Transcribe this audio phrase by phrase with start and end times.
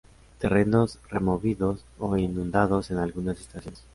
[0.39, 3.83] Terrenos removidos o inundados en algunas estaciones.